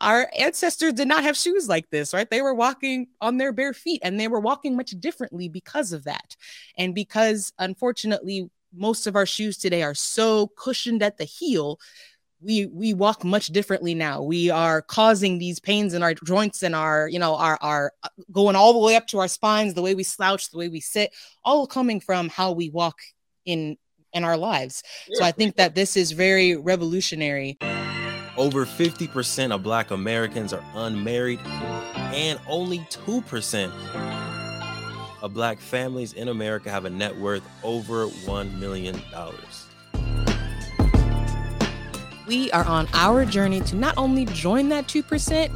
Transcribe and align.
our 0.00 0.30
ancestors 0.38 0.94
did 0.94 1.08
not 1.08 1.24
have 1.24 1.36
shoes 1.36 1.68
like 1.68 1.90
this, 1.90 2.14
right? 2.14 2.28
They 2.28 2.42
were 2.42 2.54
walking 2.54 3.08
on 3.20 3.36
their 3.36 3.52
bare 3.52 3.74
feet 3.74 4.00
and 4.02 4.18
they 4.18 4.28
were 4.28 4.40
walking 4.40 4.76
much 4.76 4.90
differently 4.92 5.48
because 5.48 5.92
of 5.92 6.04
that. 6.04 6.36
And 6.78 6.94
because 6.94 7.52
unfortunately, 7.58 8.48
most 8.74 9.06
of 9.06 9.16
our 9.16 9.26
shoes 9.26 9.56
today 9.56 9.82
are 9.82 9.94
so 9.94 10.48
cushioned 10.56 11.02
at 11.02 11.18
the 11.18 11.24
heel 11.24 11.78
we 12.40 12.66
we 12.66 12.94
walk 12.94 13.22
much 13.22 13.48
differently 13.48 13.94
now 13.94 14.22
we 14.22 14.48
are 14.50 14.80
causing 14.80 15.38
these 15.38 15.60
pains 15.60 15.92
in 15.92 16.02
our 16.02 16.14
joints 16.14 16.62
and 16.62 16.74
our 16.74 17.08
you 17.08 17.18
know 17.18 17.34
our 17.36 17.58
our 17.60 17.92
uh, 18.02 18.08
going 18.32 18.56
all 18.56 18.72
the 18.72 18.78
way 18.78 18.96
up 18.96 19.06
to 19.06 19.18
our 19.18 19.28
spines 19.28 19.74
the 19.74 19.82
way 19.82 19.94
we 19.94 20.02
slouch 20.02 20.50
the 20.50 20.58
way 20.58 20.68
we 20.68 20.80
sit 20.80 21.12
all 21.44 21.66
coming 21.66 22.00
from 22.00 22.28
how 22.28 22.52
we 22.52 22.70
walk 22.70 22.98
in 23.44 23.76
in 24.12 24.24
our 24.24 24.36
lives 24.36 24.82
yeah. 25.08 25.18
so 25.18 25.24
i 25.24 25.32
think 25.32 25.56
that 25.56 25.74
this 25.74 25.96
is 25.96 26.12
very 26.12 26.56
revolutionary 26.56 27.58
over 28.36 28.64
50% 28.64 29.54
of 29.54 29.62
black 29.62 29.90
americans 29.90 30.52
are 30.52 30.64
unmarried 30.74 31.40
and 32.12 32.38
only 32.48 32.78
2% 32.78 33.70
of 35.22 35.34
black 35.34 35.58
families 35.58 36.12
in 36.14 36.28
America 36.28 36.70
have 36.70 36.84
a 36.84 36.90
net 36.90 37.16
worth 37.16 37.42
over 37.62 38.06
$1 38.06 38.58
million. 38.58 39.00
We 42.26 42.50
are 42.52 42.64
on 42.64 42.88
our 42.94 43.24
journey 43.24 43.60
to 43.62 43.76
not 43.76 43.96
only 43.98 44.24
join 44.26 44.68
that 44.70 44.86
2%, 44.86 45.50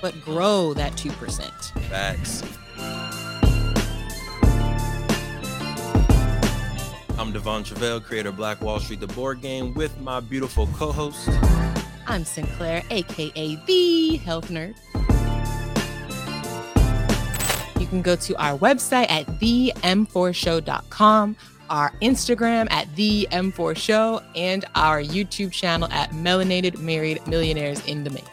but 0.00 0.20
grow 0.22 0.74
that 0.74 0.92
2%. 0.94 1.82
Facts. 1.88 2.42
I'm 7.32 7.38
Devon 7.38 7.64
Travell, 7.64 7.98
creator 7.98 8.28
of 8.28 8.36
Black 8.36 8.60
Wall 8.60 8.78
Street, 8.78 9.00
the 9.00 9.06
board 9.06 9.40
game, 9.40 9.72
with 9.72 9.98
my 10.02 10.20
beautiful 10.20 10.66
co 10.74 10.92
host. 10.92 11.30
I'm 12.06 12.26
Sinclair, 12.26 12.82
aka 12.90 13.56
the 13.64 14.16
Health 14.18 14.50
Nerd 14.50 14.76
You 17.80 17.86
can 17.86 18.02
go 18.02 18.16
to 18.16 18.36
our 18.36 18.58
website 18.58 19.10
at 19.10 19.26
them4show.com, 19.40 21.36
our 21.70 21.92
Instagram 22.02 22.70
at 22.70 22.94
the 22.96 23.26
M4Show, 23.32 24.22
and 24.36 24.66
our 24.74 25.02
YouTube 25.02 25.52
channel 25.52 25.88
at 25.90 26.10
Melanated 26.10 26.80
Married 26.80 27.26
Millionaires 27.26 27.82
in 27.86 28.04
the 28.04 28.10
Making. 28.10 28.28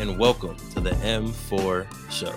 And 0.00 0.18
welcome 0.18 0.56
to 0.72 0.80
the 0.80 0.90
M4 0.90 1.86
Show. 2.10 2.34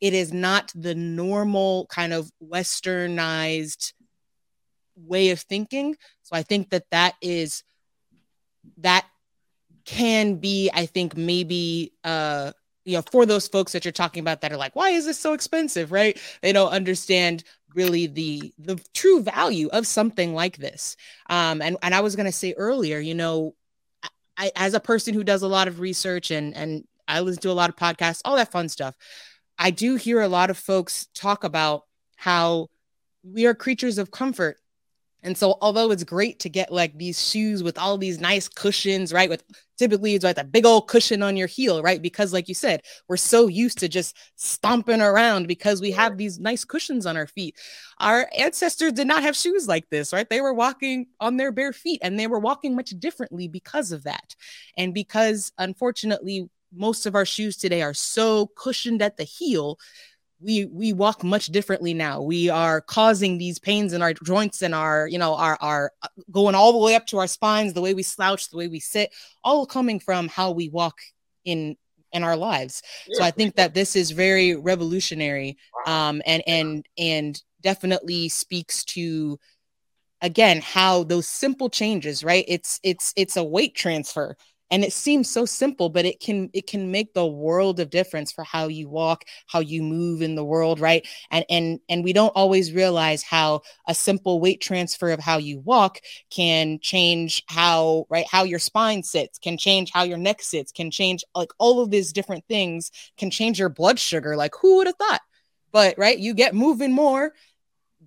It 0.00 0.14
is 0.14 0.32
not 0.32 0.72
the 0.74 0.94
normal 0.94 1.86
kind 1.86 2.12
of 2.12 2.30
westernized 2.42 3.92
way 4.96 5.30
of 5.30 5.40
thinking. 5.40 5.96
So 6.22 6.36
I 6.36 6.42
think 6.42 6.70
that 6.70 6.84
that 6.90 7.14
is 7.20 7.62
that 8.78 9.06
can 9.84 10.36
be, 10.36 10.70
I 10.74 10.86
think, 10.86 11.16
maybe 11.16 11.92
uh 12.04 12.52
you 12.84 12.96
know, 12.96 13.02
for 13.10 13.26
those 13.26 13.48
folks 13.48 13.72
that 13.72 13.84
you're 13.84 13.90
talking 13.90 14.20
about 14.20 14.42
that 14.42 14.52
are 14.52 14.56
like, 14.56 14.76
why 14.76 14.90
is 14.90 15.06
this 15.06 15.18
so 15.18 15.32
expensive? 15.32 15.90
Right? 15.90 16.20
They 16.40 16.52
don't 16.52 16.70
understand 16.70 17.44
really 17.74 18.06
the 18.06 18.52
the 18.58 18.80
true 18.94 19.22
value 19.22 19.68
of 19.72 19.86
something 19.86 20.34
like 20.34 20.56
this. 20.56 20.96
Um, 21.28 21.60
and 21.62 21.76
and 21.82 21.94
I 21.94 22.00
was 22.00 22.16
gonna 22.16 22.32
say 22.32 22.54
earlier, 22.56 22.98
you 22.98 23.14
know, 23.14 23.54
I, 24.36 24.52
as 24.56 24.74
a 24.74 24.80
person 24.80 25.14
who 25.14 25.24
does 25.24 25.42
a 25.42 25.48
lot 25.48 25.68
of 25.68 25.80
research 25.80 26.30
and 26.30 26.54
and 26.54 26.84
I 27.08 27.20
listen 27.20 27.42
to 27.42 27.50
a 27.50 27.52
lot 27.52 27.70
of 27.70 27.76
podcasts, 27.76 28.22
all 28.24 28.36
that 28.36 28.52
fun 28.52 28.68
stuff. 28.68 28.96
I 29.58 29.70
do 29.70 29.96
hear 29.96 30.20
a 30.20 30.28
lot 30.28 30.50
of 30.50 30.58
folks 30.58 31.08
talk 31.14 31.44
about 31.44 31.84
how 32.16 32.68
we 33.22 33.46
are 33.46 33.54
creatures 33.54 33.98
of 33.98 34.10
comfort 34.10 34.58
and 35.26 35.36
so, 35.36 35.58
although 35.60 35.90
it's 35.90 36.04
great 36.04 36.38
to 36.40 36.48
get 36.48 36.72
like 36.72 36.96
these 36.96 37.28
shoes 37.28 37.60
with 37.60 37.78
all 37.78 37.98
these 37.98 38.20
nice 38.20 38.48
cushions, 38.48 39.12
right? 39.12 39.28
With 39.28 39.42
typically 39.76 40.14
it's 40.14 40.22
like 40.22 40.38
a 40.38 40.44
big 40.44 40.64
old 40.64 40.86
cushion 40.86 41.20
on 41.20 41.36
your 41.36 41.48
heel, 41.48 41.82
right? 41.82 42.00
Because, 42.00 42.32
like 42.32 42.48
you 42.48 42.54
said, 42.54 42.82
we're 43.08 43.16
so 43.16 43.48
used 43.48 43.78
to 43.78 43.88
just 43.88 44.16
stomping 44.36 45.00
around 45.00 45.48
because 45.48 45.80
we 45.80 45.90
have 45.90 46.16
these 46.16 46.38
nice 46.38 46.64
cushions 46.64 47.06
on 47.06 47.16
our 47.16 47.26
feet. 47.26 47.56
Our 47.98 48.30
ancestors 48.38 48.92
did 48.92 49.08
not 49.08 49.24
have 49.24 49.34
shoes 49.34 49.66
like 49.66 49.88
this, 49.90 50.12
right? 50.12 50.30
They 50.30 50.40
were 50.40 50.54
walking 50.54 51.06
on 51.18 51.38
their 51.38 51.50
bare 51.50 51.72
feet 51.72 51.98
and 52.04 52.20
they 52.20 52.28
were 52.28 52.38
walking 52.38 52.76
much 52.76 52.90
differently 52.90 53.48
because 53.48 53.90
of 53.90 54.04
that. 54.04 54.36
And 54.76 54.94
because, 54.94 55.50
unfortunately, 55.58 56.48
most 56.72 57.06
of 57.06 57.14
our 57.14 57.24
shoes 57.24 57.56
today 57.56 57.82
are 57.82 57.94
so 57.94 58.46
cushioned 58.56 59.02
at 59.02 59.16
the 59.16 59.24
heel 59.24 59.78
we 60.40 60.66
we 60.66 60.92
walk 60.92 61.24
much 61.24 61.46
differently 61.46 61.94
now. 61.94 62.20
We 62.20 62.50
are 62.50 62.80
causing 62.82 63.38
these 63.38 63.58
pains 63.58 63.92
in 63.92 64.02
our 64.02 64.12
joints 64.12 64.60
and 64.62 64.74
our 64.74 65.08
you 65.08 65.18
know 65.18 65.34
our 65.34 65.56
our 65.60 65.92
uh, 66.02 66.08
going 66.30 66.54
all 66.54 66.72
the 66.72 66.78
way 66.78 66.94
up 66.94 67.06
to 67.06 67.18
our 67.18 67.26
spines 67.26 67.72
the 67.72 67.80
way 67.80 67.94
we 67.94 68.02
slouch 68.02 68.50
the 68.50 68.56
way 68.58 68.68
we 68.68 68.80
sit 68.80 69.14
all 69.42 69.66
coming 69.66 69.98
from 69.98 70.28
how 70.28 70.50
we 70.50 70.68
walk 70.68 70.98
in 71.44 71.76
in 72.12 72.22
our 72.22 72.36
lives. 72.36 72.82
Yeah. 73.08 73.18
so 73.18 73.24
i 73.24 73.30
think 73.30 73.56
that 73.56 73.74
this 73.74 73.96
is 73.96 74.10
very 74.10 74.54
revolutionary 74.54 75.56
um 75.86 76.22
and 76.26 76.42
and 76.46 76.86
and 76.98 77.42
definitely 77.62 78.28
speaks 78.28 78.84
to 78.84 79.38
again 80.22 80.60
how 80.60 81.02
those 81.04 81.26
simple 81.26 81.68
changes 81.68 82.22
right? 82.22 82.44
It's 82.48 82.78
it's 82.82 83.12
it's 83.16 83.36
a 83.36 83.44
weight 83.44 83.74
transfer 83.74 84.36
and 84.70 84.84
it 84.84 84.92
seems 84.92 85.30
so 85.30 85.44
simple 85.44 85.88
but 85.88 86.04
it 86.04 86.20
can 86.20 86.50
it 86.52 86.66
can 86.66 86.90
make 86.90 87.14
the 87.14 87.26
world 87.26 87.80
of 87.80 87.90
difference 87.90 88.32
for 88.32 88.44
how 88.44 88.66
you 88.68 88.88
walk 88.88 89.24
how 89.46 89.60
you 89.60 89.82
move 89.82 90.22
in 90.22 90.34
the 90.34 90.44
world 90.44 90.80
right? 90.80 91.06
And 91.30 91.44
and 91.48 91.80
and 91.88 92.04
we 92.04 92.12
don't 92.12 92.30
always 92.30 92.72
realize 92.72 93.22
how 93.22 93.62
a 93.86 93.94
simple 93.94 94.40
weight 94.40 94.60
transfer 94.60 95.10
of 95.10 95.20
how 95.20 95.38
you 95.38 95.60
walk 95.60 96.00
can 96.30 96.78
change 96.80 97.42
how 97.48 98.06
right 98.10 98.26
how 98.30 98.44
your 98.44 98.58
spine 98.58 99.02
sits 99.02 99.38
can 99.38 99.56
change 99.56 99.90
how 99.92 100.02
your 100.02 100.18
neck 100.18 100.42
sits 100.42 100.72
can 100.72 100.90
change 100.90 101.24
like 101.34 101.50
all 101.58 101.80
of 101.80 101.90
these 101.90 102.12
different 102.12 102.44
things 102.48 102.90
can 103.16 103.30
change 103.30 103.58
your 103.58 103.68
blood 103.68 103.98
sugar. 103.98 104.36
Like 104.36 104.54
who 104.60 104.76
would 104.76 104.86
have 104.86 104.96
thought? 104.96 105.20
But 105.72 105.96
right 105.98 106.18
you 106.18 106.34
get 106.34 106.54
moving 106.54 106.92
more 106.92 107.32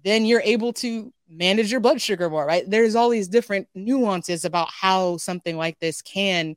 then 0.03 0.25
you're 0.25 0.41
able 0.41 0.73
to 0.73 1.11
manage 1.29 1.71
your 1.71 1.79
blood 1.79 2.01
sugar 2.01 2.29
more, 2.29 2.45
right? 2.45 2.63
There's 2.67 2.95
all 2.95 3.09
these 3.09 3.27
different 3.27 3.67
nuances 3.75 4.45
about 4.45 4.69
how 4.71 5.17
something 5.17 5.57
like 5.57 5.79
this 5.79 6.01
can 6.01 6.55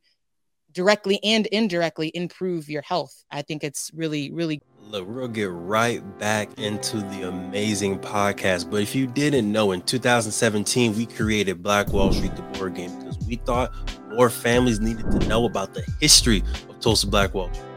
directly 0.72 1.20
and 1.22 1.46
indirectly 1.48 2.10
improve 2.14 2.68
your 2.68 2.82
health. 2.82 3.24
I 3.30 3.42
think 3.42 3.62
it's 3.62 3.90
really, 3.94 4.30
really. 4.32 4.60
Look, 4.88 5.06
we'll 5.08 5.28
get 5.28 5.50
right 5.50 6.02
back 6.18 6.58
into 6.58 6.98
the 6.98 7.28
amazing 7.28 7.98
podcast. 7.98 8.70
But 8.70 8.82
if 8.82 8.94
you 8.94 9.06
didn't 9.06 9.50
know, 9.50 9.72
in 9.72 9.82
2017, 9.82 10.96
we 10.96 11.06
created 11.06 11.62
Black 11.62 11.92
Wall 11.92 12.12
Street, 12.12 12.34
the 12.36 12.42
board 12.42 12.74
game, 12.74 12.96
because 12.98 13.18
we 13.26 13.36
thought 13.36 13.72
more 14.14 14.30
families 14.30 14.80
needed 14.80 15.10
to 15.10 15.28
know 15.28 15.44
about 15.44 15.74
the 15.74 15.84
history 16.00 16.42
of 16.68 16.80
Tulsa 16.80 17.06
Black 17.06 17.34
Wall 17.34 17.52
Street. 17.52 17.71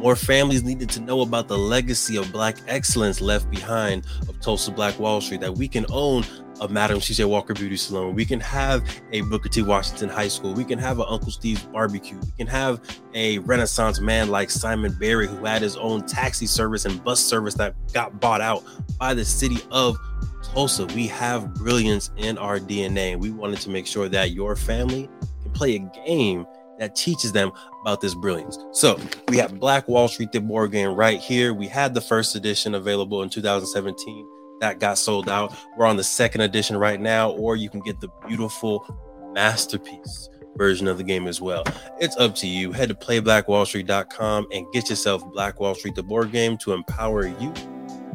More 0.00 0.16
families 0.16 0.62
needed 0.62 0.88
to 0.90 1.00
know 1.00 1.20
about 1.20 1.46
the 1.46 1.58
legacy 1.58 2.16
of 2.16 2.32
Black 2.32 2.56
excellence 2.66 3.20
left 3.20 3.50
behind 3.50 4.06
of 4.30 4.40
Tulsa 4.40 4.70
Black 4.70 4.98
Wall 4.98 5.20
Street, 5.20 5.42
that 5.42 5.54
we 5.54 5.68
can 5.68 5.84
own 5.90 6.24
a 6.62 6.68
Madam 6.68 7.02
C.J. 7.02 7.26
Walker 7.26 7.52
Beauty 7.52 7.76
Salon. 7.76 8.14
We 8.14 8.24
can 8.24 8.40
have 8.40 8.82
a 9.12 9.20
Booker 9.20 9.50
T. 9.50 9.60
Washington 9.60 10.08
High 10.08 10.28
School. 10.28 10.54
We 10.54 10.64
can 10.64 10.78
have 10.78 11.00
an 11.00 11.06
Uncle 11.06 11.30
Steve's 11.30 11.64
Barbecue. 11.64 12.16
We 12.18 12.30
can 12.38 12.46
have 12.46 12.80
a 13.12 13.40
Renaissance 13.40 14.00
man 14.00 14.30
like 14.30 14.48
Simon 14.48 14.96
Berry, 14.98 15.26
who 15.26 15.44
had 15.44 15.60
his 15.60 15.76
own 15.76 16.06
taxi 16.06 16.46
service 16.46 16.86
and 16.86 17.04
bus 17.04 17.22
service 17.22 17.52
that 17.56 17.74
got 17.92 18.20
bought 18.20 18.40
out 18.40 18.64
by 18.98 19.12
the 19.12 19.24
city 19.26 19.58
of 19.70 19.98
Tulsa. 20.42 20.86
We 20.86 21.08
have 21.08 21.52
brilliance 21.52 22.10
in 22.16 22.38
our 22.38 22.58
DNA. 22.58 23.18
We 23.18 23.32
wanted 23.32 23.60
to 23.60 23.68
make 23.68 23.86
sure 23.86 24.08
that 24.08 24.30
your 24.30 24.56
family 24.56 25.10
can 25.42 25.52
play 25.52 25.76
a 25.76 25.78
game 26.06 26.46
that 26.80 26.96
teaches 26.96 27.30
them 27.30 27.52
about 27.82 28.00
this 28.00 28.14
brilliance. 28.14 28.58
So 28.72 28.98
we 29.28 29.36
have 29.36 29.60
Black 29.60 29.86
Wall 29.86 30.08
Street, 30.08 30.32
the 30.32 30.40
board 30.40 30.72
game 30.72 30.92
right 30.94 31.20
here. 31.20 31.54
We 31.54 31.68
had 31.68 31.94
the 31.94 32.00
first 32.00 32.34
edition 32.34 32.74
available 32.74 33.22
in 33.22 33.28
2017 33.28 34.26
that 34.60 34.80
got 34.80 34.98
sold 34.98 35.28
out. 35.28 35.54
We're 35.76 35.86
on 35.86 35.96
the 35.96 36.04
second 36.04 36.40
edition 36.40 36.76
right 36.76 37.00
now, 37.00 37.30
or 37.30 37.56
you 37.56 37.70
can 37.70 37.80
get 37.80 38.00
the 38.00 38.08
beautiful 38.26 38.84
masterpiece 39.32 40.28
version 40.56 40.88
of 40.88 40.98
the 40.98 41.04
game 41.04 41.26
as 41.26 41.40
well. 41.40 41.64
It's 41.98 42.16
up 42.16 42.34
to 42.36 42.46
you. 42.46 42.72
Head 42.72 42.88
to 42.88 42.94
playblackwallstreet.com 42.94 44.48
and 44.52 44.66
get 44.72 44.90
yourself 44.90 45.22
Black 45.32 45.60
Wall 45.60 45.74
Street, 45.74 45.94
the 45.94 46.02
board 46.02 46.32
game, 46.32 46.58
to 46.58 46.72
empower 46.72 47.26
you, 47.26 47.54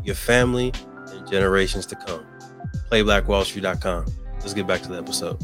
your 0.03 0.15
family, 0.15 0.71
and 1.07 1.29
generations 1.29 1.85
to 1.88 1.95
come. 1.95 2.25
Playblackwallstreet.com. 2.91 4.06
Let's 4.39 4.53
get 4.53 4.67
back 4.67 4.81
to 4.83 4.89
the 4.89 4.97
episode. 4.97 5.44